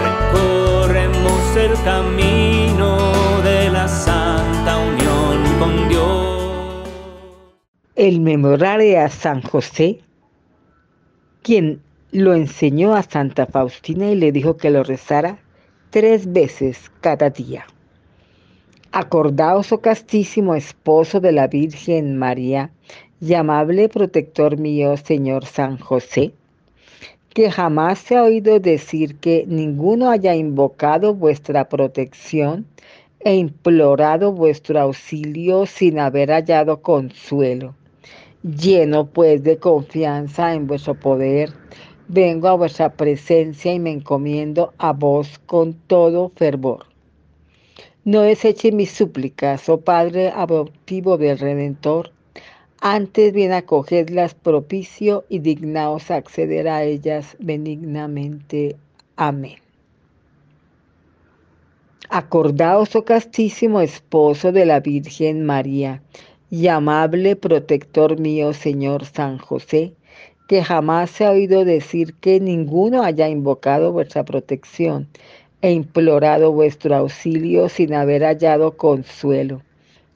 [0.03, 2.97] recorremos el camino
[3.43, 6.89] de la santa unión con Dios.
[7.95, 10.01] El a San José,
[11.43, 11.81] quien
[12.11, 15.39] lo enseñó a Santa Faustina y le dijo que lo rezara
[15.91, 17.65] tres veces cada día.
[18.91, 22.71] Acordaos, oh castísimo esposo de la Virgen María,
[23.21, 26.33] y amable protector mío, Señor San José,
[27.33, 32.65] que jamás se ha oído decir que ninguno haya invocado vuestra protección
[33.19, 37.75] e implorado vuestro auxilio sin haber hallado consuelo.
[38.43, 41.51] Lleno pues de confianza en vuestro poder,
[42.07, 46.85] vengo a vuestra presencia y me encomiendo a vos con todo fervor.
[48.05, 52.11] No deseche mis súplicas, oh Padre adoptivo del Redentor,
[52.81, 58.77] antes bien acogedlas propicio y dignaos acceder a ellas benignamente.
[59.15, 59.57] Amén.
[62.09, 66.01] Acordaos, oh castísimo esposo de la Virgen María,
[66.49, 69.93] y amable protector mío, Señor San José,
[70.47, 75.07] que jamás se ha oído decir que ninguno haya invocado vuestra protección
[75.61, 79.61] e implorado vuestro auxilio sin haber hallado consuelo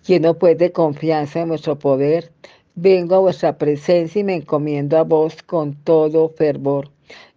[0.05, 2.31] lleno pues de confianza en vuestro poder,
[2.75, 6.89] vengo a vuestra presencia y me encomiendo a vos con todo fervor.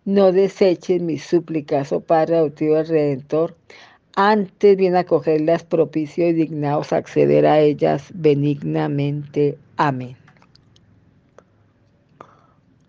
[0.05, 3.57] No deseches mis súplicas, oh Padre adoptivo del Redentor,
[4.15, 9.59] antes bien acogerlas propicio y dignaos acceder a ellas benignamente.
[9.77, 10.17] Amén.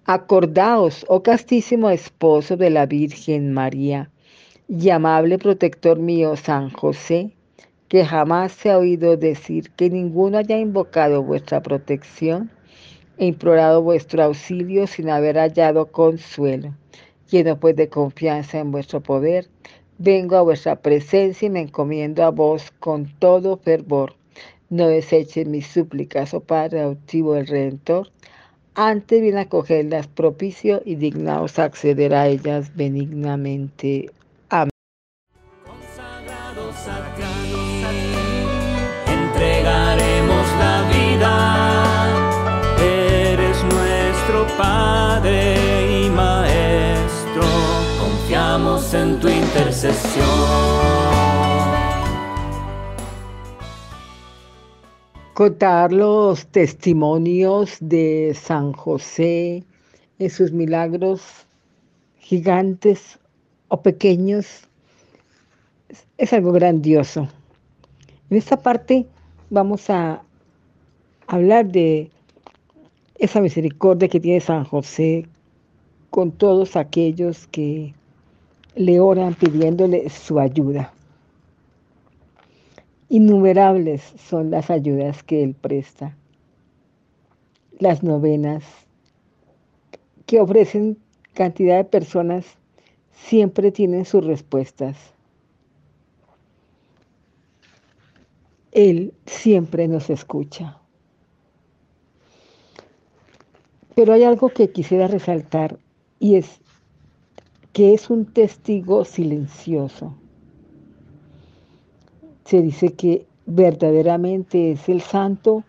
[0.06, 4.10] Acordaos, oh castísimo esposo de la Virgen María,
[4.70, 7.32] y amable protector mío San José,
[7.88, 12.52] que jamás se ha oído decir que ninguno haya invocado vuestra protección
[13.18, 16.74] e implorado vuestro auxilio sin haber hallado consuelo.
[17.30, 19.48] Lleno pues de confianza en vuestro poder,
[19.98, 24.16] vengo a vuestra presencia y me encomiendo a vos con todo fervor.
[24.70, 28.12] No deseches mis súplicas, oh Padre adoptivo del Redentor,
[28.76, 34.12] antes bien acogerlas propicio y dignaos acceder a ellas benignamente.
[44.58, 47.44] Padre y Maestro,
[48.00, 50.26] confiamos en tu intercesión.
[55.34, 59.64] Contar los testimonios de San José
[60.18, 61.22] en sus milagros
[62.18, 63.20] gigantes
[63.68, 64.68] o pequeños
[66.18, 67.28] es algo grandioso.
[68.32, 69.06] En esta parte
[69.52, 70.24] vamos a
[71.28, 72.10] hablar de
[73.16, 75.28] esa misericordia que tiene San José
[76.10, 77.94] con todos aquellos que
[78.76, 80.94] le oran pidiéndole su ayuda.
[83.10, 86.16] Innumerables son las ayudas que Él presta,
[87.80, 88.64] las novenas
[90.26, 90.98] que ofrecen
[91.34, 92.46] cantidad de personas
[93.12, 94.98] siempre tienen sus respuestas.
[98.72, 100.78] Él siempre nos escucha.
[103.98, 105.80] Pero hay algo que quisiera resaltar
[106.20, 106.62] y es
[107.74, 110.14] que es un testigo silencioso.
[112.46, 115.64] Se dice que verdaderamente es el santo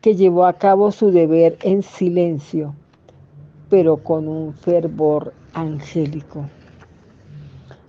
[0.00, 2.72] que llevó a cabo su deber en silencio,
[3.68, 6.48] pero con un fervor angélico.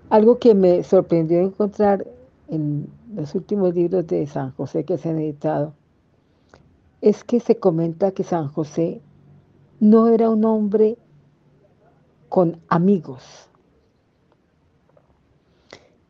[0.10, 2.08] Algo que me sorprendió encontrar
[2.48, 5.76] en los últimos libros de San José que se han editado
[7.02, 9.00] es que se comenta que San José
[9.84, 10.98] no era un hombre
[12.30, 13.50] con amigos.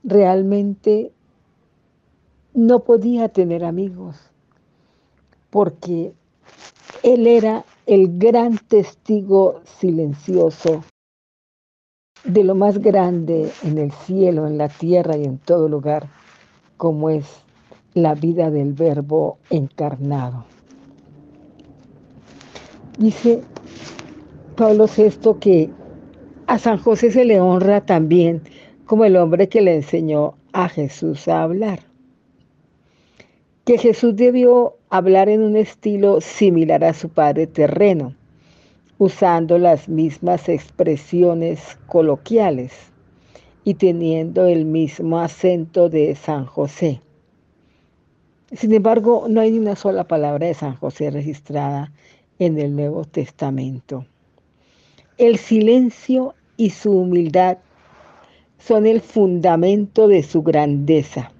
[0.03, 1.11] Realmente
[2.53, 4.15] no podía tener amigos
[5.49, 6.13] porque
[7.01, 10.83] él era el gran testigo silencioso
[12.25, 16.09] de lo más grande en el cielo, en la tierra y en todo lugar,
[16.77, 17.25] como es
[17.95, 20.45] la vida del verbo encarnado.
[22.99, 23.43] Dice
[24.55, 25.69] Pablo VI que
[26.45, 28.43] a San José se le honra también
[28.85, 31.79] como el hombre que le enseñó a Jesús a hablar.
[33.65, 38.13] Que Jesús debió hablar en un estilo similar a su padre terreno,
[38.99, 42.73] usando las mismas expresiones coloquiales
[43.63, 47.01] y teniendo el mismo acento de San José.
[48.51, 51.91] Sin embargo, no hay ni una sola palabra de San José registrada
[52.37, 54.05] en el Nuevo Testamento.
[55.17, 57.59] El silencio y su humildad
[58.57, 61.31] son el fundamento de su grandeza.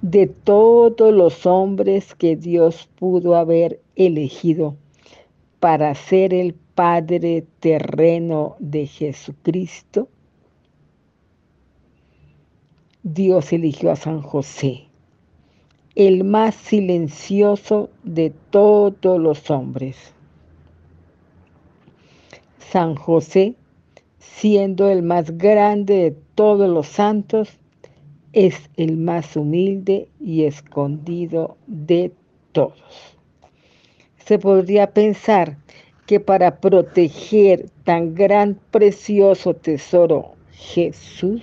[0.00, 4.76] De todos los hombres que Dios pudo haber elegido
[5.60, 10.08] para ser el Padre terreno de Jesucristo,
[13.02, 14.84] Dios eligió a San José,
[15.94, 20.13] el más silencioso de todos los hombres.
[22.74, 23.54] San José,
[24.18, 27.60] siendo el más grande de todos los santos,
[28.32, 32.10] es el más humilde y escondido de
[32.50, 33.16] todos.
[34.16, 35.56] Se podría pensar
[36.06, 41.42] que para proteger tan gran precioso tesoro Jesús,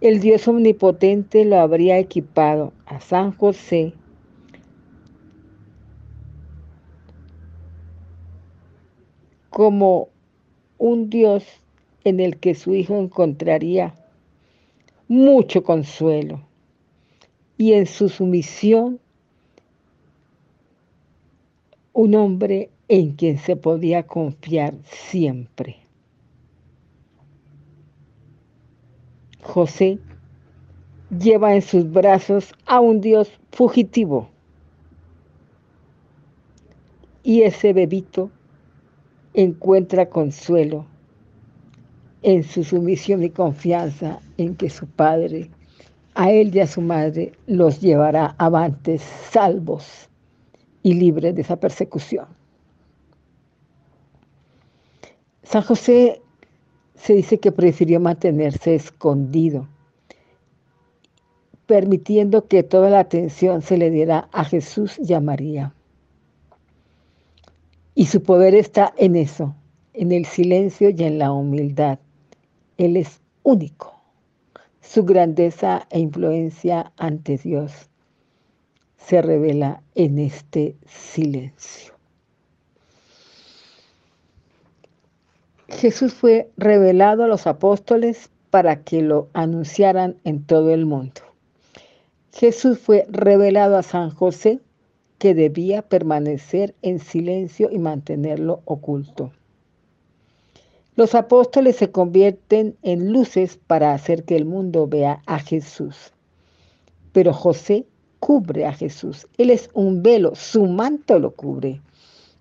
[0.00, 3.92] el Dios omnipotente lo habría equipado a San José
[9.58, 10.08] como
[10.78, 11.44] un Dios
[12.04, 13.92] en el que su hijo encontraría
[15.08, 16.42] mucho consuelo
[17.56, 19.00] y en su sumisión
[21.92, 25.78] un hombre en quien se podía confiar siempre.
[29.42, 29.98] José
[31.10, 34.30] lleva en sus brazos a un Dios fugitivo.
[37.24, 38.30] Y ese bebito
[39.42, 40.84] encuentra consuelo
[42.22, 45.48] en su sumisión y confianza en que su padre,
[46.16, 50.08] a él y a su madre, los llevará avantes salvos
[50.82, 52.26] y libres de esa persecución.
[55.44, 56.20] San José
[56.96, 59.68] se dice que prefirió mantenerse escondido,
[61.66, 65.74] permitiendo que toda la atención se le diera a Jesús y a María.
[67.98, 69.56] Y su poder está en eso,
[69.92, 71.98] en el silencio y en la humildad.
[72.76, 74.00] Él es único.
[74.80, 77.72] Su grandeza e influencia ante Dios
[78.98, 81.92] se revela en este silencio.
[85.66, 91.20] Jesús fue revelado a los apóstoles para que lo anunciaran en todo el mundo.
[92.32, 94.60] Jesús fue revelado a San José
[95.18, 99.32] que debía permanecer en silencio y mantenerlo oculto.
[100.96, 106.12] Los apóstoles se convierten en luces para hacer que el mundo vea a Jesús.
[107.12, 107.86] Pero José
[108.20, 109.28] cubre a Jesús.
[109.38, 111.80] Él es un velo, su manto lo cubre.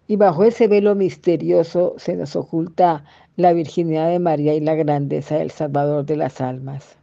[0.07, 3.03] Y bajo ese velo misterioso se nos oculta
[3.35, 6.97] la virginidad de María y la grandeza del Salvador de las almas.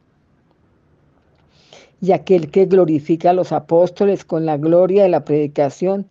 [2.00, 6.06] Y aquel que glorifica a los apóstoles con la gloria de la predicación,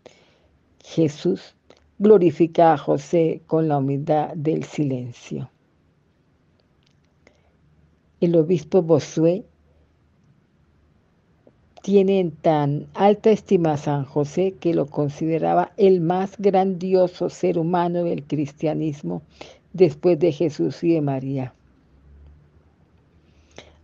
[0.84, 1.56] Jesús
[2.00, 5.50] glorifica a José con la humildad del silencio.
[8.20, 9.46] El obispo Bosué
[11.82, 17.60] tiene en tan alta estima a San José que lo consideraba el más grandioso ser
[17.60, 19.22] humano del cristianismo
[19.74, 21.54] después de Jesús y de María.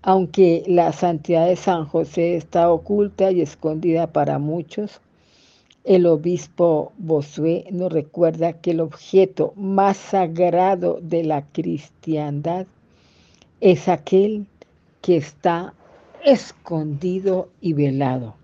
[0.02, 5.02] Aunque la santidad de San José está oculta y escondida para muchos,
[5.84, 12.68] el obispo Bosué nos recuerda que el objeto más sagrado de la cristiandad
[13.60, 14.46] es aquel
[15.02, 15.74] que está
[16.24, 18.36] escondido y velado.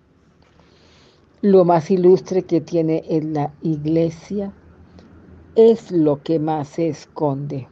[1.41, 4.51] Lo más ilustre que tiene en la iglesia
[5.55, 7.67] es lo que más se esconde.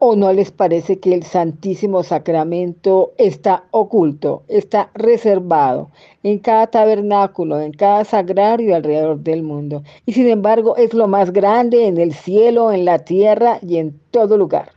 [0.00, 5.90] ¿O no les parece que el Santísimo Sacramento está oculto, está reservado
[6.22, 9.82] en cada tabernáculo, en cada sagrario alrededor del mundo?
[10.06, 13.98] Y sin embargo es lo más grande en el cielo, en la tierra y en
[14.12, 14.70] todo lugar.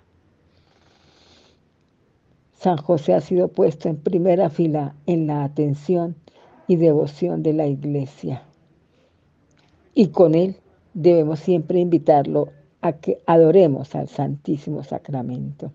[2.56, 6.16] San José ha sido puesto en primera fila en la atención
[6.66, 8.44] y devoción de la iglesia.
[9.94, 10.56] Y con él
[10.96, 12.50] debemos siempre invitarlo
[12.82, 15.72] a que adoremos al Santísimo Sacramento.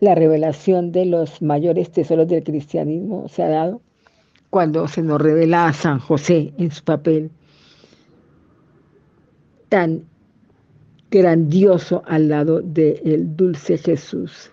[0.00, 3.82] La revelación de los mayores tesoros del cristianismo se ha dado
[4.50, 7.30] cuando se nos revela a San José en su papel
[9.68, 10.04] tan
[11.10, 14.50] grandioso al lado del dulce Jesús.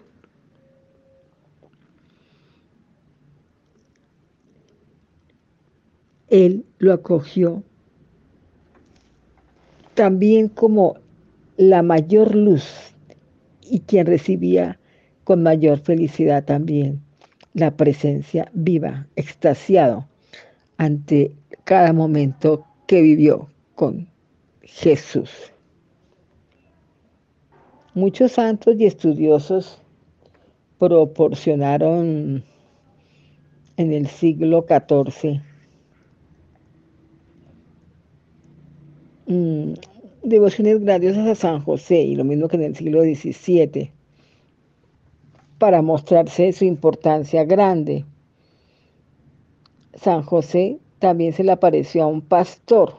[6.30, 7.63] Él lo acogió
[9.98, 10.98] también como
[11.58, 12.93] la mayor luz
[13.64, 14.80] y quien recibía
[15.24, 17.02] con mayor felicidad también
[17.56, 20.08] la presencia viva, extasiado
[20.78, 21.32] ante
[21.64, 24.08] cada momento que vivió con
[24.62, 25.32] Jesús.
[27.95, 29.82] Muchos santos y estudiosos
[30.78, 32.43] proporcionaron
[33.78, 35.41] en el siglo XIV
[39.28, 39.73] mm,
[40.23, 43.91] devociones grandiosas a San José y lo mismo que en el siglo XVII
[45.57, 48.05] para mostrarse su importancia grande.
[49.95, 52.95] San José también se le apareció a un pastor,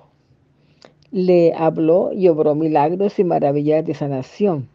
[1.11, 4.69] le habló y obró milagros y maravillas de sanación.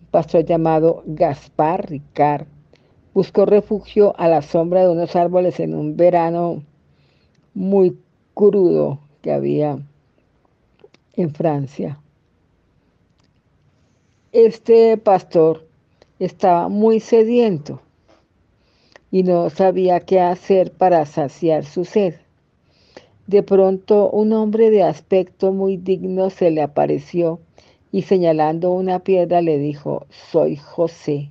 [0.00, 2.46] Un pastor llamado Gaspar Ricard
[3.12, 6.62] buscó refugio a la sombra de unos árboles en un verano
[7.52, 7.98] muy
[8.34, 9.78] crudo que había
[11.14, 12.00] en Francia.
[14.32, 15.66] Este pastor
[16.18, 17.80] estaba muy sediento
[19.10, 22.14] y no sabía qué hacer para saciar su sed.
[23.26, 27.40] De pronto un hombre de aspecto muy digno se le apareció
[27.90, 31.30] y señalando una piedra le dijo, soy José,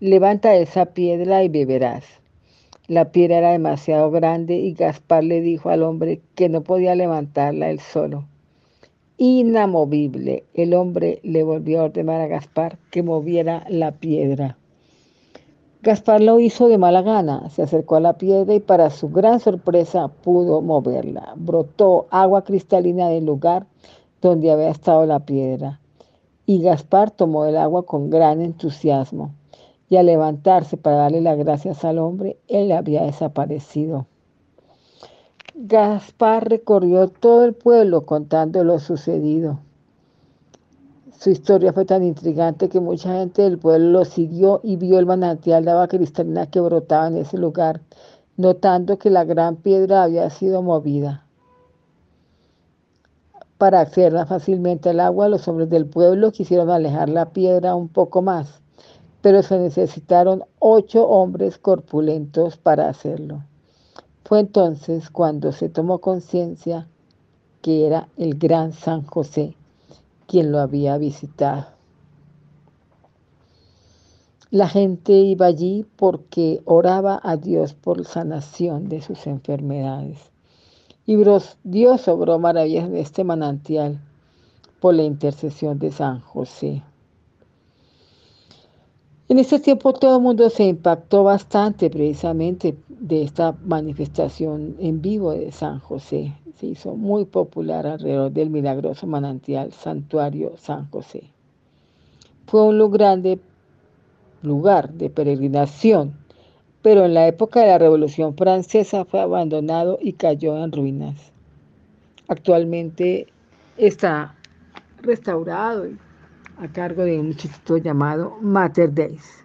[0.00, 2.04] levanta esa piedra y beberás.
[2.86, 7.70] La piedra era demasiado grande y Gaspar le dijo al hombre que no podía levantarla
[7.70, 8.26] él solo.
[9.16, 14.58] Inamovible, el hombre le volvió a ordenar a Gaspar que moviera la piedra.
[15.80, 19.40] Gaspar lo hizo de mala gana, se acercó a la piedra y para su gran
[19.40, 21.32] sorpresa pudo moverla.
[21.36, 23.66] Brotó agua cristalina del lugar
[24.20, 25.80] donde había estado la piedra.
[26.44, 29.32] Y Gaspar tomó el agua con gran entusiasmo.
[29.88, 34.06] Y al levantarse para darle las gracias al hombre, él había desaparecido.
[35.54, 39.60] Gaspar recorrió todo el pueblo contando lo sucedido.
[41.16, 45.06] Su historia fue tan intrigante que mucha gente del pueblo lo siguió y vio el
[45.06, 47.80] manantial de agua cristalina que brotaba en ese lugar,
[48.36, 51.24] notando que la gran piedra había sido movida.
[53.58, 58.20] Para acceder fácilmente al agua, los hombres del pueblo quisieron alejar la piedra un poco
[58.20, 58.60] más,
[59.24, 63.42] pero se necesitaron ocho hombres corpulentos para hacerlo.
[64.22, 66.86] Fue entonces cuando se tomó conciencia
[67.62, 69.56] que era el gran San José
[70.26, 71.68] quien lo había visitado.
[74.50, 80.18] La gente iba allí porque oraba a Dios por sanación de sus enfermedades.
[81.06, 81.16] Y
[81.62, 84.02] Dios obró maravillas de este manantial
[84.80, 86.82] por la intercesión de San José.
[89.28, 95.32] En ese tiempo todo el mundo se impactó bastante precisamente de esta manifestación en vivo
[95.32, 101.24] de San José se hizo muy popular alrededor del milagroso manantial Santuario San José.
[102.46, 103.40] Fue un lugar de,
[104.42, 106.14] lugar de peregrinación,
[106.82, 111.32] pero en la época de la Revolución Francesa fue abandonado y cayó en ruinas.
[112.28, 113.26] Actualmente
[113.76, 114.34] está
[115.02, 115.86] restaurado
[116.58, 119.44] a cargo de un instituto llamado Mater Deis.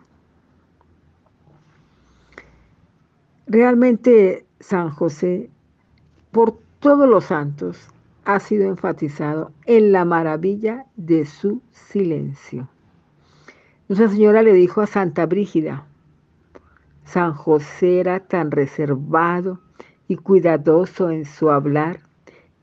[3.48, 5.50] Realmente San José,
[6.32, 7.88] por todos los santos
[8.26, 12.68] ha sido enfatizado en la maravilla de su silencio.
[13.88, 15.86] Nuestra Señora le dijo a Santa Brígida,
[17.06, 19.60] San José era tan reservado
[20.08, 22.02] y cuidadoso en su hablar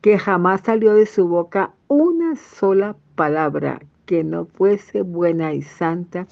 [0.01, 6.27] que jamás salió de su boca una sola palabra que no fuese buena y santa,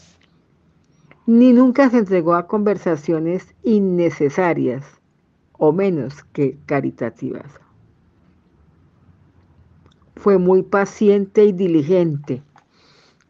[1.26, 4.84] ni nunca se entregó a conversaciones innecesarias
[5.52, 7.60] o menos que caritativas
[10.24, 12.42] fue muy paciente y diligente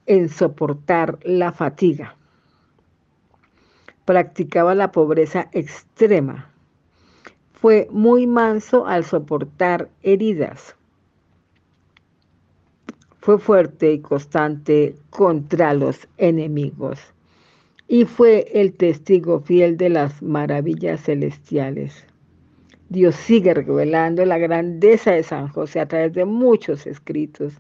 [0.07, 2.15] en soportar la fatiga.
[4.05, 6.53] Practicaba la pobreza extrema.
[7.53, 10.77] Fue muy manso al soportar heridas.
[13.25, 17.01] Fue fuerte y constante contra los enemigos
[17.89, 22.05] y fue el testigo fiel de las maravillas celestiales.
[22.91, 27.55] Dios sigue revelando la grandeza de San José a través de muchos escritos,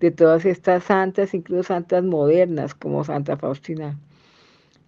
[0.00, 3.96] de todas estas santas, incluso santas modernas como Santa Faustina.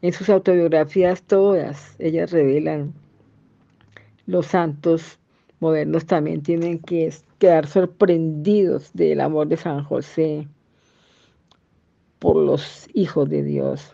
[0.02, 2.92] En sus autobiografías todas, ellas revelan,
[4.26, 5.20] los santos
[5.60, 10.46] modernos también tienen que quedar sorprendidos del amor de San José
[12.18, 13.92] por los hijos de Dios.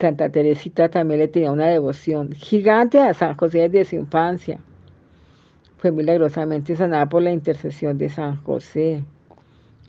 [0.00, 4.60] Santa Teresita también le tenía una devoción gigante a San José desde su infancia.
[5.78, 9.02] Fue milagrosamente sanada por la intercesión de San José.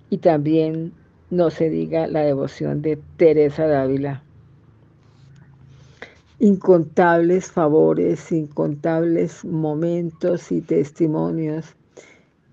[0.09, 0.93] Y también
[1.30, 4.25] no se diga la devoción de Teresa Dávila.
[6.40, 11.76] Incontables favores, incontables momentos y testimonios,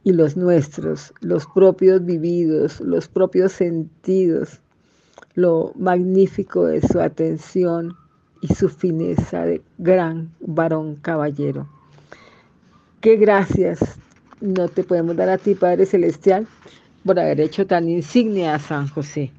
[0.05, 4.61] y los nuestros, los propios vividos, los propios sentidos,
[5.35, 7.95] lo magnífico de su atención
[8.41, 11.68] y su fineza de gran varón caballero.
[13.01, 13.78] Qué gracias
[14.41, 16.47] no te podemos dar a ti, Padre Celestial,
[17.05, 19.30] por haber hecho tan insignia a San José.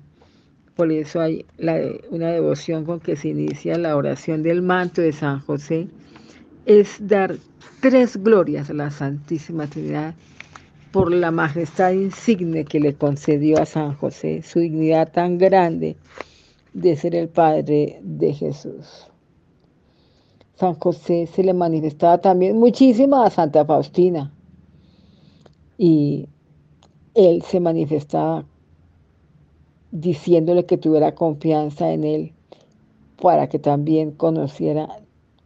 [0.76, 1.46] Por eso hay
[2.10, 5.88] una devoción con que se inicia la oración del manto de San José.
[6.66, 7.38] Es dar
[7.80, 10.16] tres glorias a la Santísima Trinidad
[10.92, 15.96] por la majestad insigne que le concedió a San José, su dignidad tan grande
[16.74, 19.08] de ser el Padre de Jesús.
[20.56, 24.32] San José se le manifestaba también muchísimo a Santa Faustina
[25.78, 26.28] y
[27.16, 28.46] él se manifestaba
[29.94, 32.34] diciéndole que tuviera confianza en él
[33.22, 34.90] para que también conociera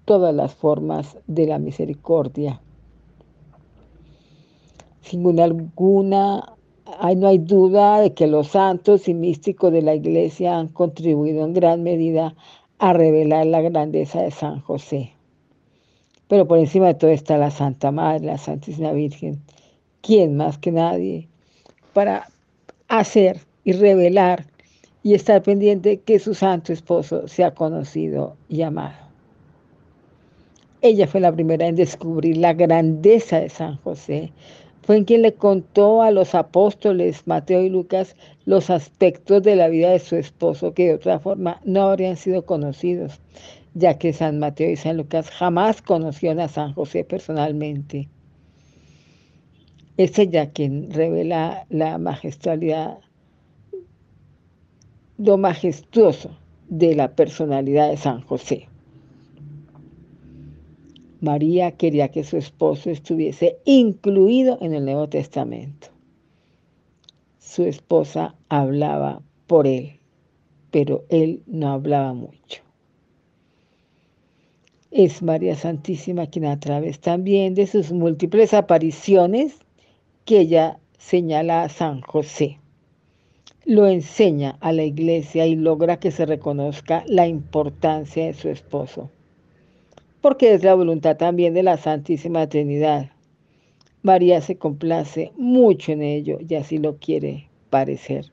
[0.05, 2.61] todas las formas de la misericordia.
[5.01, 6.53] Sin alguna,
[7.17, 11.53] no hay duda de que los santos y místicos de la iglesia han contribuido en
[11.53, 12.33] gran medida
[12.79, 15.11] a revelar la grandeza de San José.
[16.29, 19.41] Pero por encima de todo está la Santa Madre, la Santísima Virgen.
[20.01, 21.27] ¿Quién más que nadie?
[21.93, 22.27] Para
[22.87, 24.45] hacer y revelar
[25.03, 28.95] y estar pendiente que su santo esposo sea conocido y amado.
[30.79, 34.31] Ella fue la primera en descubrir la grandeza de San José.
[34.83, 38.15] Fue en quien le contó a los apóstoles Mateo y Lucas
[38.45, 42.45] los aspectos de la vida de su esposo que de otra forma no habrían sido
[42.45, 43.19] conocidos,
[43.73, 48.07] ya que San Mateo y San Lucas jamás conocieron a San José personalmente.
[49.97, 52.99] Es ella quien revela la magistralidad
[55.17, 56.37] lo majestuoso
[56.69, 58.67] de la personalidad de San José.
[61.21, 65.87] María quería que su esposo estuviese incluido en el Nuevo Testamento.
[67.39, 69.99] Su esposa hablaba por él,
[70.69, 72.61] pero él no hablaba mucho.
[74.91, 79.57] Es María Santísima quien a través también de sus múltiples apariciones
[80.25, 82.59] que ella señala a San José
[83.67, 89.11] lo enseña a la iglesia y logra que se reconozca la importancia de su esposo.
[90.21, 93.11] Porque es la voluntad también de la Santísima Trinidad.
[94.03, 98.31] María se complace mucho en ello y así lo quiere parecer.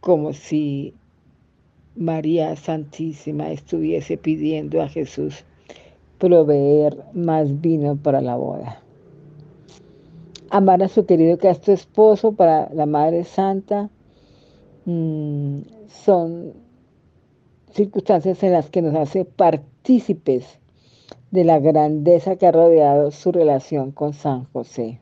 [0.00, 0.92] Como si
[1.96, 5.46] María Santísima estuviese pidiendo a Jesús
[6.18, 8.81] proveer más vino para la boda
[10.52, 13.88] amar a su querido casto esposo para la Madre Santa
[14.84, 16.52] mm, son
[17.72, 20.58] circunstancias en las que nos hace partícipes
[21.30, 25.00] de la grandeza que ha rodeado su relación con San José.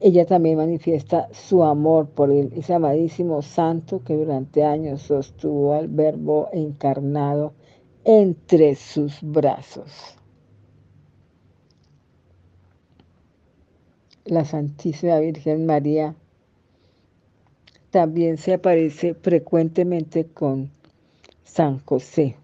[0.00, 5.88] Ella también manifiesta su amor por él, ese amadísimo santo que durante años sostuvo al
[5.88, 7.52] verbo encarnado
[8.02, 10.16] entre sus brazos.
[14.24, 16.14] La Santísima Virgen María
[17.90, 20.70] también se aparece frecuentemente con
[21.44, 22.36] San José.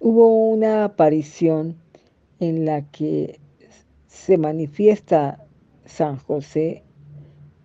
[0.00, 1.76] Hubo una aparición
[2.40, 3.40] en la que
[4.06, 5.44] se manifiesta
[5.84, 6.82] San José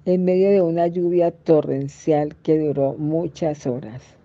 [0.05, 4.16] en medio de una lluvia torrencial que duró muchas horas.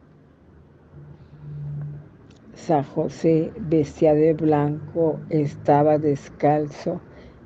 [2.66, 7.00] San José vestía de blanco, estaba descalzo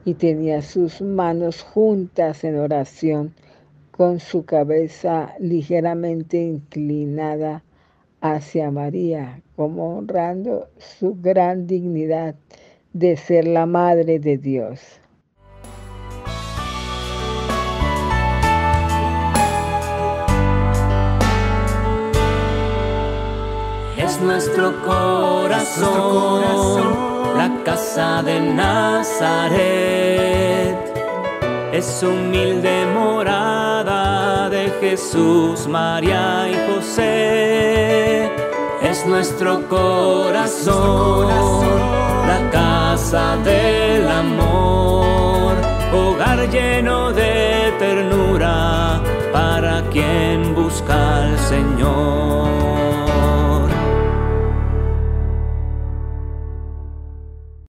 [0.04, 3.32] y tenía sus manos juntas en oración,
[3.92, 7.64] con su cabeza ligeramente inclinada
[8.20, 12.34] hacia María, como honrando su gran dignidad
[12.92, 15.00] de ser la Madre de Dios.
[24.20, 26.42] Nuestro corazón,
[27.36, 29.56] la casa de Nazaret.
[31.72, 38.30] Es humilde morada de Jesús, María y José.
[38.80, 41.26] Es nuestro corazón,
[42.28, 45.54] la casa del amor,
[45.92, 49.02] hogar lleno de ternura
[49.32, 53.05] para quien busca al Señor.